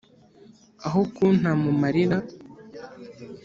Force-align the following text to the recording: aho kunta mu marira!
aho 0.85 0.99
kunta 1.13 1.51
mu 1.63 1.71
marira! 1.81 2.17